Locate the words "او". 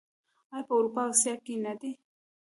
1.07-1.11